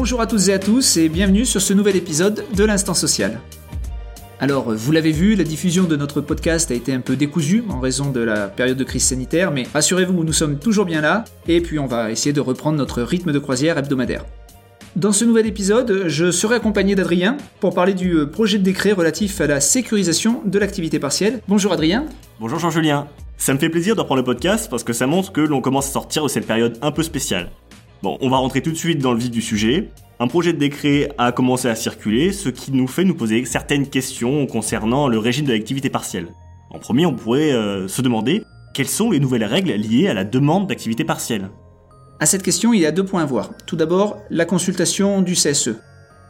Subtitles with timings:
[0.00, 3.38] Bonjour à toutes et à tous et bienvenue sur ce nouvel épisode de l'Instant Social.
[4.40, 7.80] Alors, vous l'avez vu, la diffusion de notre podcast a été un peu décousue en
[7.80, 11.60] raison de la période de crise sanitaire, mais rassurez-vous, nous sommes toujours bien là, et
[11.60, 14.24] puis on va essayer de reprendre notre rythme de croisière hebdomadaire.
[14.96, 18.92] Dans ce nouvel épisode, je serai accompagné d'Adrien pour parler du euh, projet de décret
[18.92, 21.42] relatif à la sécurisation de l'activité partielle.
[21.46, 22.06] Bonjour Adrien.
[22.40, 23.06] Bonjour Jean-Julien.
[23.36, 25.88] Ça me fait plaisir de reprendre le podcast parce que ça montre que l'on commence
[25.88, 27.50] à sortir de cette période un peu spéciale.
[28.02, 29.90] Bon, on va rentrer tout de suite dans le vif du sujet.
[30.20, 33.88] Un projet de décret a commencé à circuler, ce qui nous fait nous poser certaines
[33.88, 36.28] questions concernant le régime de l'activité partielle.
[36.70, 40.24] En premier, on pourrait euh, se demander quelles sont les nouvelles règles liées à la
[40.24, 41.50] demande d'activité partielle?
[42.20, 43.50] À cette question, il y a deux points à voir.
[43.66, 45.70] Tout d'abord, la consultation du CSE.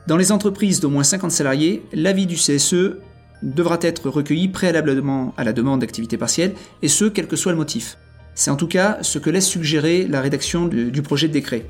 [0.08, 2.96] Dans les entreprises d'au moins 50 salariés, l'avis du CSE
[3.42, 7.58] devra être recueilli préalablement à la demande d'activité partielle, et ce, quel que soit le
[7.58, 7.96] motif.
[8.34, 11.66] C'est en tout cas ce que laisse suggérer la rédaction du, projet de décret.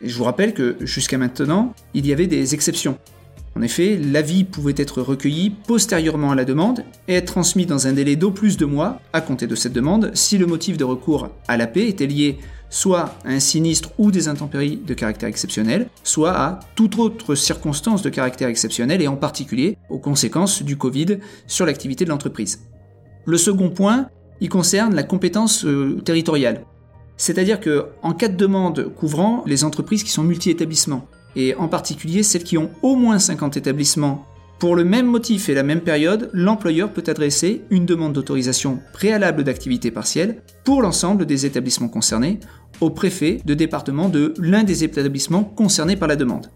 [0.00, 2.98] Et je vous rappelle que jusqu'à maintenant, il y avait des exceptions.
[3.56, 7.92] En effet, l'avis pouvait être recueilli postérieurement à la demande et être transmis dans un
[7.92, 11.30] délai d'au plus de mois à compter de cette demande si le motif de recours
[11.48, 12.38] à la paix était lié
[12.70, 18.02] soit à un sinistre ou des intempéries de caractère exceptionnel, soit à toute autre circonstance
[18.02, 22.60] de caractère exceptionnel et en particulier aux conséquences du Covid sur l'activité de l'entreprise.
[23.24, 24.08] Le second point,
[24.40, 26.64] il concerne la compétence euh, territoriale.
[27.16, 32.22] C'est-à-dire que en cas de demande couvrant les entreprises qui sont multi-établissements, et en particulier
[32.22, 34.24] celles qui ont au moins 50 établissements.
[34.58, 39.44] Pour le même motif et la même période, l'employeur peut adresser une demande d'autorisation préalable
[39.44, 42.40] d'activité partielle pour l'ensemble des établissements concernés
[42.80, 46.50] au préfet de département de l'un des établissements concernés par la demande.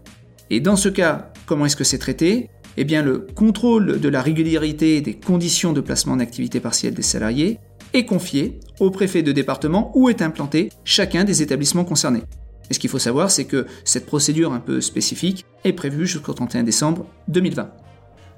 [0.49, 2.49] Et dans ce cas, comment est-ce que c'est traité?
[2.75, 7.59] Eh bien, le contrôle de la régularité des conditions de placement d'activité partielle des salariés
[7.93, 12.23] est confié au préfet de département où est implanté chacun des établissements concernés.
[12.69, 16.33] Et ce qu'il faut savoir, c'est que cette procédure un peu spécifique est prévue jusqu'au
[16.33, 17.69] 31 décembre 2020.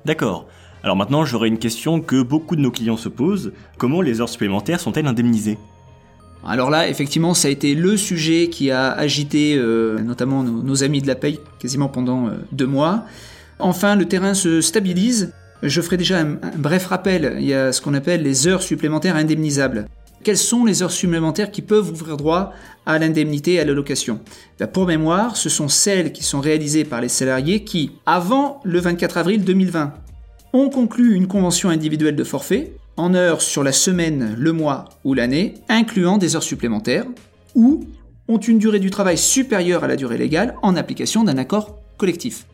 [0.06, 0.48] D'accord.
[0.84, 3.54] Alors maintenant, j'aurais une question que beaucoup de nos clients se posent.
[3.78, 5.58] Comment les heures supplémentaires sont-elles indemnisées?
[6.46, 11.02] Alors là, effectivement, ça a été le sujet qui a agité euh, notamment nos, amis
[11.02, 13.06] de la paye quasiment pendant euh, deux mois.
[13.58, 15.34] Enfin, le terrain se stabilise.
[15.64, 17.38] Je ferai déjà un bref rappel.
[17.40, 19.88] Il y a ce qu'on appelle les heures supplémentaires indemnisables
[20.26, 22.52] quelles sont les heures supplémentaires qui peuvent ouvrir droit
[22.88, 24.20] à l'indemnité et à l'allocation?
[24.60, 28.80] Ben, Pour mémoire, ce sont celles qui sont réalisées par les salariés qui, avant le
[28.80, 29.94] 24 avril 2020,
[30.54, 35.14] ont conclu une convention individuelle de forfait en heures sur la semaine, le mois ou
[35.14, 37.06] l'année, incluant des heures supplémentaires,
[37.54, 37.86] ou
[38.28, 42.48] ont une durée du travail supérieure à la durée légale en application d'un accord collectif.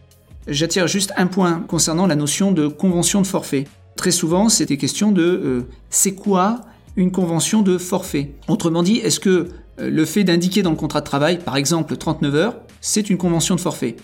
[0.47, 3.67] J'attire juste un point concernant la notion de convention de forfait.
[3.95, 6.61] Très souvent, c'était question de euh, c'est quoi
[6.95, 8.33] une convention de forfait?
[8.47, 11.95] Autrement dit, est-ce que euh, le fait d'indiquer dans le contrat de travail, par exemple
[11.95, 13.97] 39 heures, c'est une convention de forfait?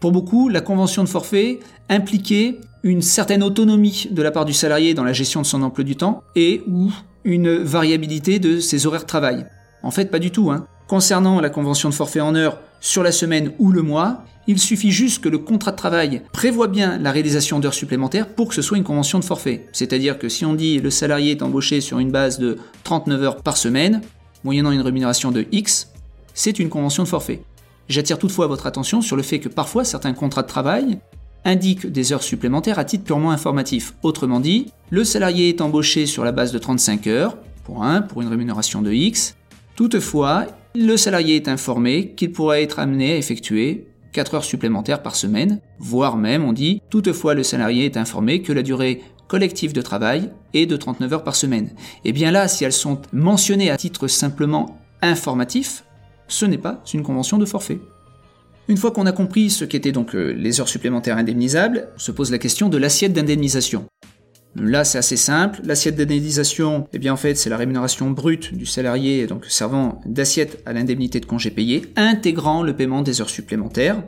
[0.00, 4.94] Pour beaucoup, la convention de forfait impliquait une certaine autonomie de la part du salarié
[4.94, 6.92] dans la gestion de son emploi du temps et ou
[7.24, 9.46] une variabilité de ses horaires de travail.
[9.82, 10.50] En fait, pas du tout.
[10.50, 10.66] Hein.
[10.88, 14.90] Concernant la convention de forfait en heures sur la semaine ou le mois, il suffit
[14.90, 18.62] juste que le contrat de travail prévoit bien la réalisation d'heures supplémentaires pour que ce
[18.62, 19.66] soit une convention de forfait.
[19.72, 23.36] C'est-à-dire que si on dit le salarié est embauché sur une base de 39 heures
[23.42, 24.02] par semaine,
[24.44, 25.90] moyennant une rémunération de X,
[26.34, 27.42] c'est une convention de forfait.
[27.88, 30.98] J'attire toutefois votre attention sur le fait que parfois certains contrats de travail
[31.44, 33.94] indiquent des heures supplémentaires à titre purement informatif.
[34.02, 38.22] Autrement dit, le salarié est embauché sur la base de 35 heures, pour un, pour
[38.22, 39.36] une rémunération de X.
[39.76, 45.16] Toutefois, le salarié est informé qu'il pourra être amené à effectuer 4 heures supplémentaires par
[45.16, 49.82] semaine, voire même, on dit, toutefois le salarié est informé que la durée collective de
[49.82, 51.70] travail est de 39 heures par semaine.
[52.04, 55.84] Et bien là, si elles sont mentionnées à titre simplement informatif,
[56.28, 57.80] ce n'est pas une convention de forfait.
[58.68, 62.30] Une fois qu'on a compris ce qu'étaient donc euh, les heures supplémentaires indemnisables, se pose
[62.30, 63.84] la question de l'assiette d'indemnisation.
[64.56, 65.60] Là, c'est assez simple.
[65.64, 70.62] L'assiette d'indemnisation, eh bien, en fait, c'est la rémunération brute du salarié, donc servant d'assiette
[70.64, 74.02] à l'indemnité de congé payé, intégrant le paiement des heures supplémentaires.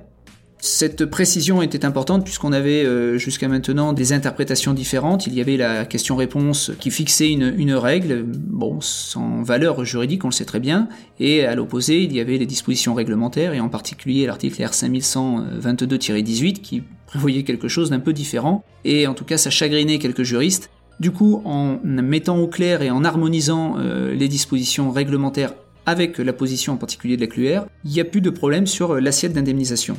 [0.67, 5.29] Cette précision était importante puisqu'on avait euh, jusqu'à maintenant des interprétations différentes.
[5.29, 10.33] Il y avait la question-réponse qui fixait une, règle, bon, sans valeur juridique, on le
[10.33, 10.89] sait très bien,
[11.21, 16.83] et à l'opposé, il y avait les dispositions réglementaires, et en particulier l'article R5122-18 qui
[17.07, 20.71] prévoyait quelque chose d'un peu différent, et en tout cas ça chagrinait quelques juristes.
[20.99, 25.55] Du coup, en mettant au clair et en harmonisant euh, les dispositions réglementaires
[25.87, 28.95] avec la position en particulier de la CLUR, il n'y a plus de problème sur
[28.95, 29.97] euh, l'assiette d'indemnisation.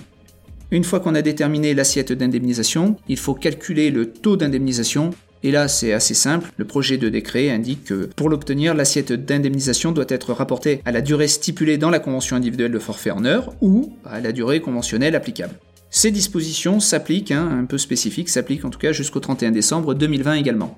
[0.69, 5.11] Une fois qu'on a déterminé l'assiette d'indemnisation, il faut calculer le taux d'indemnisation
[5.43, 6.51] Et là, c'est assez simple.
[6.57, 10.99] Le projet de décret indique que pour l'obtenir, l'assiette d'indemnisation doit être rapportée à la
[10.99, 15.15] durée stipulée dans la convention individuelle de forfait en heure ou à la durée conventionnelle
[15.15, 15.53] applicable.
[15.89, 20.33] Ces dispositions s'appliquent, hein, un peu spécifiques, s'appliquent en tout cas jusqu'au 31 décembre 2020
[20.33, 20.77] également.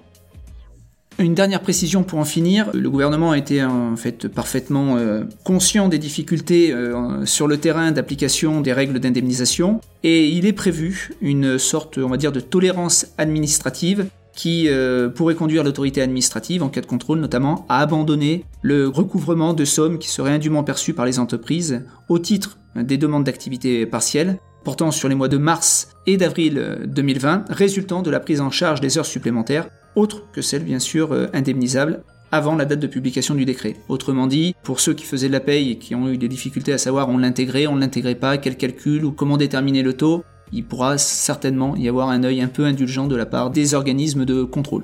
[1.20, 5.90] Une dernière précision pour en finir, le gouvernement a été en fait parfaitement euh, conscient
[5.90, 9.82] des difficultés euh, sur le terrain d'application des règles d'indemnisation.
[10.04, 15.36] Et il est prévu une sorte, on va dire, de tolérance administrative qui euh, pourrait
[15.36, 20.08] conduire l'autorité administrative, en cas de contrôle notamment, à abandonner le recouvrement de sommes qui
[20.08, 25.16] seraient indûment perçues par les entreprises au titre des demandes d'activité partielle portant sur les
[25.16, 29.68] mois de mars et d'avril 2020, résultant de la prise en charge des heures supplémentaires
[30.00, 33.76] autre que celle bien sûr euh, indemnisable avant la date de publication du décret.
[33.88, 36.74] Autrement dit, pour ceux qui faisaient de la paye et qui ont eu des difficultés
[36.74, 40.24] à savoir on l'intégrait, on ne l'intégrait pas, quel calcul ou comment déterminer le taux,
[40.52, 44.26] il pourra certainement y avoir un œil un peu indulgent de la part des organismes
[44.26, 44.84] de contrôle.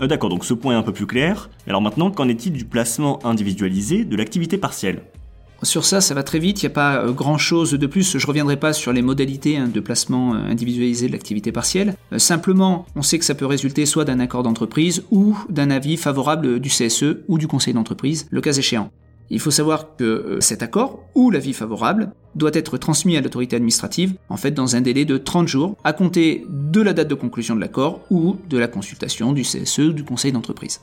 [0.00, 1.50] Euh, d'accord, donc ce point est un peu plus clair.
[1.66, 5.02] Alors maintenant, qu'en est-il du placement individualisé de l'activité partielle?
[5.64, 8.18] Sur ça, ça va très vite, il n'y a pas euh, grand-chose de plus.
[8.18, 11.94] Je ne reviendrai pas sur les modalités hein, de placement euh, individualisé de l'activité partielle.
[12.12, 15.96] Euh, simplement, on sait que ça peut résulter soit d'un accord d'entreprise ou d'un avis
[15.96, 18.90] favorable du CSE ou du conseil d'entreprise, le cas échéant.
[19.30, 24.14] Il faut savoir que cet accord ou l'avis favorable doit être transmis à l'autorité administrative,
[24.28, 27.56] en fait dans un délai de 30 jours, à compter de la date de conclusion
[27.56, 30.80] de l'accord ou de la consultation du CSE ou du conseil d'entreprise.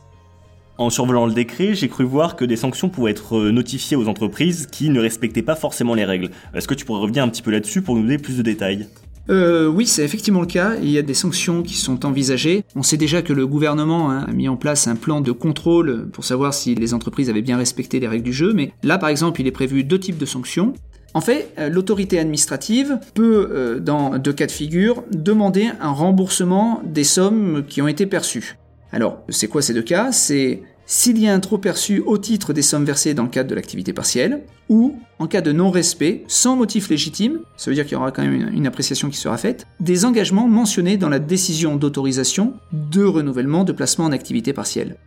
[0.82, 4.08] En survolant le décret, j'ai cru voir que des sanctions pouvaient être euh, notifiées aux
[4.08, 6.32] entreprises qui ne respectaient pas forcément les règles.
[6.56, 8.88] Est-ce que tu pourrais revenir un petit peu là-dessus pour nous donner plus de détails?
[9.30, 10.78] Euh, oui, c'est effectivement le cas.
[10.82, 12.64] Il y a des sanctions qui sont envisagées.
[12.76, 16.10] On sait déjà que le gouvernement hein, a mis en place un plan de contrôle
[16.14, 18.52] pour savoir si les entreprises avaient bien respecté les règles du jeu.
[18.52, 20.74] Mais là, par exemple, il est prévu deux types de sanctions.
[21.14, 27.04] En fait, euh, l'autorité administrative peut, dans deux cas de figure, demander un remboursement des
[27.04, 28.58] sommes qui ont été perçues.
[28.94, 30.12] Alors, c'est quoi ces deux cas?
[30.12, 33.50] C'est s'il y a un trop perçu au titre des sommes versées dans le cadre
[33.50, 37.94] de l'activité partielle, ou en cas de non-respect, sans motif légitime, ça veut dire qu'il
[37.94, 41.78] y aura quand même une, appréciation qui sera faite, des engagements mentionnés dans la décision
[41.78, 44.98] d'autorisation de renouvellement de placement en activité partielle.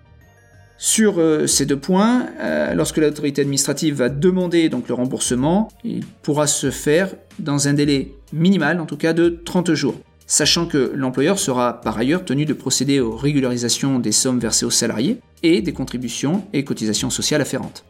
[0.78, 6.46] Sur euh, ces deux points, euh, lorsque l'autorité administrative va demander le remboursement, il pourra
[6.46, 11.38] se faire dans un délai minimal, en tout cas de 30 jours sachant que l'employeur
[11.38, 15.72] sera par ailleurs tenu de procéder aux régularisations des sommes versées aux salariés et des
[15.72, 17.84] contributions et cotisations sociales afférentes.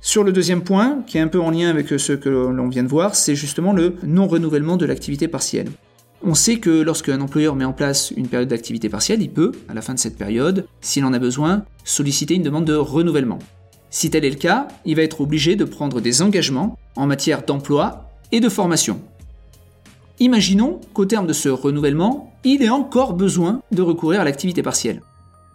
[0.00, 2.82] Sur le deuxième point, qui est un peu en lien avec ce que l'on vient
[2.82, 5.70] de voir, c'est justement le non-renouvellement de l'activité partielle.
[6.24, 9.74] On sait que lorsqu'un employeur met en place une période d'activité partielle, il peut, à
[9.74, 13.40] la fin de cette période, s'il en a besoin, solliciter une demande de renouvellement.
[13.90, 17.42] Si tel est le cas, il va être obligé de prendre des engagements en matière
[17.42, 19.00] d'emploi et de formation.
[20.22, 25.02] Imaginons qu'au terme de ce renouvellement, il ait encore besoin de recourir à l'activité partielle.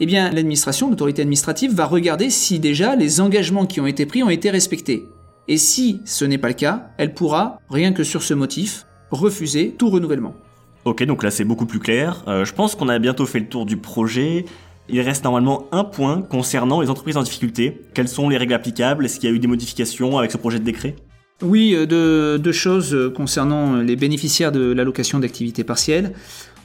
[0.01, 4.23] Eh bien, l'administration, l'autorité administrative, va regarder si déjà les engagements qui ont été pris
[4.23, 5.05] ont été respectés.
[5.47, 9.73] Et si ce n'est pas le cas, elle pourra, rien que sur ce motif, refuser
[9.77, 10.35] tout renouvellement.
[10.83, 12.25] Ok, donc là c'est beaucoup plus clair.
[12.27, 14.43] Euh, je pense qu'on a bientôt fait le tour du projet.
[14.89, 17.83] Il reste normalement un point concernant les entreprises en difficulté.
[17.93, 19.05] Quelles sont les règles applicables?
[19.05, 20.97] Est-ce qu'il y a eu des modifications avec ce projet de décret?
[21.43, 26.13] Oui, euh, deux, choses euh, concernant les bénéficiaires de l'allocation d'activité partielle.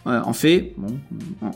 [0.06, 0.74] Euh, en fait,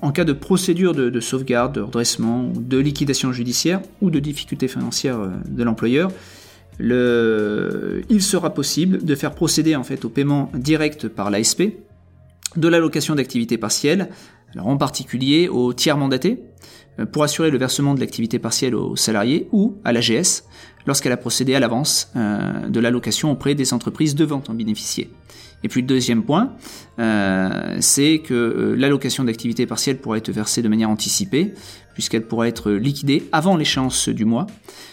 [0.02, 5.18] en, cas de procédure de, sauvegarde, de redressement, de liquidation judiciaire ou de difficulté financière
[5.48, 6.12] de l'employeur,
[6.78, 11.62] il sera possible de faire procéder en fait au paiement direct par l'ASP
[12.56, 14.10] de l'allocation d'activité partielle,
[14.58, 16.42] en particulier au tiers mandaté,
[17.12, 20.44] pour assurer le versement de l'activité partielle aux salariés ou à l'AGS,
[20.86, 25.10] lorsqu'elle a procédé à l'avance euh, de l'allocation auprès des entreprises devant en bénéficier.
[25.64, 26.52] Et puis le deuxième point,
[26.98, 31.54] euh, c'est que euh, l'allocation d'activité partielle pourra être versée de manière anticipée,
[31.94, 34.46] puisqu'elle pourra être liquidée avant l'échéance du mois,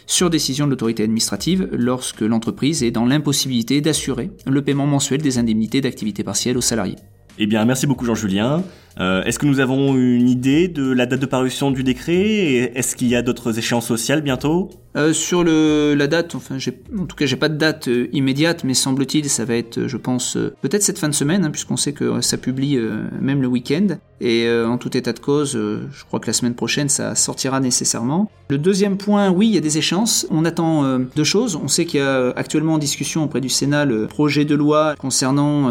[0.07, 5.37] sur décision de l'autorité administrative, lorsque l'entreprise est dans l'impossibilité d'assurer le paiement mensuel des
[5.37, 6.95] indemnités d'activité partielle aux salariés.
[7.37, 8.63] Eh bien, merci beaucoup Jean-Julien.
[8.99, 12.95] Euh, est-ce que nous avons une idée de la date de parution du décret Est-ce
[12.95, 14.69] qu'il y a d'autres échéances sociales bientôt?
[14.95, 16.57] Euh, Sur la date, enfin,
[16.97, 19.97] en tout cas, j'ai pas de date euh, immédiate, mais semble-t-il, ça va être, je
[19.97, 22.77] pense, peut-être cette fin de semaine, hein, puisqu'on sait que ça publie
[23.19, 23.87] même le week-end.
[24.21, 28.31] Et en tout état de cause, je crois que la semaine prochaine, ça sortira nécessairement.
[28.49, 30.27] Le deuxième point, oui, il y a des échéances.
[30.29, 31.59] On attend deux choses.
[31.61, 34.95] On sait qu'il y a actuellement en discussion auprès du Sénat le projet de loi
[34.97, 35.69] concernant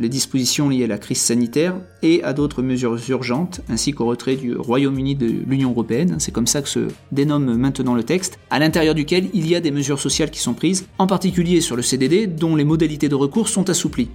[0.00, 4.54] les dispositions liées à la crise sanitaire et d'autres mesures urgentes, ainsi qu'au retrait du
[4.54, 6.16] Royaume-Uni de l'Union européenne.
[6.18, 9.60] C'est comme ça que se dénomme maintenant le texte, à l'intérieur duquel il y a
[9.60, 13.14] des mesures sociales qui sont prises, en particulier sur le CDD, dont les modalités de
[13.14, 14.08] recours sont assouplies.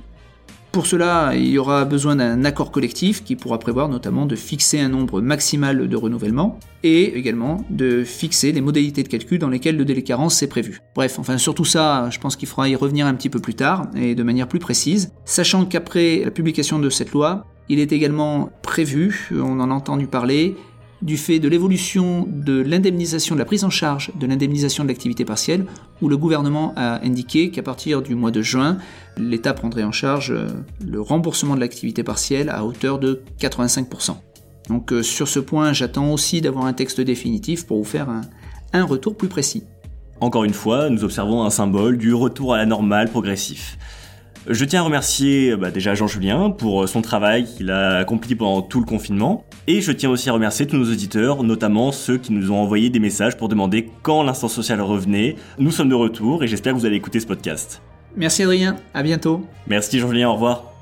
[0.73, 4.79] Pour cela, il y aura besoin d'un accord collectif qui pourra prévoir notamment de fixer
[4.79, 9.77] un nombre maximal de renouvellements et également de fixer les modalités de calcul dans lesquelles
[9.77, 10.81] le délai carence est prévu.
[10.95, 13.53] Bref, enfin sur tout ça, je pense qu'il faudra y revenir un petit peu plus
[13.53, 17.91] tard et de manière plus précise, sachant qu'après la publication de cette loi, il est
[17.91, 20.55] également prévu, on en a entendu parler,
[21.03, 25.25] du fait de l'évolution de l'indemnisation, de la prise en charge de l'indemnisation de l'activité
[25.25, 25.65] partielle,
[26.01, 28.77] où le gouvernement a indiqué qu'à partir du mois de juin,
[29.17, 30.47] l'État prendrait en charge euh,
[30.83, 34.15] le remboursement de l'activité partielle à hauteur de 85%.
[34.69, 38.21] Donc euh, sur ce point, j'attends aussi d'avoir un texte définitif pour vous faire un,
[38.71, 39.63] un retour plus précis.
[40.21, 43.77] Encore une fois, nous observons un symbole du retour à la normale progressif.
[44.49, 48.79] Je tiens à remercier bah, déjà Jean-Julien pour son travail qu'il a accompli pendant tout
[48.79, 49.45] le confinement.
[49.67, 52.89] Et je tiens aussi à remercier tous nos auditeurs, notamment ceux qui nous ont envoyé
[52.89, 55.37] des messages pour demander quand l'instant social revenait.
[55.59, 57.81] Nous sommes de retour et j'espère que vous allez écouter ce podcast.
[58.17, 59.45] Merci Adrien, à bientôt.
[59.65, 60.72] Merci Jean-Julien, au revoir.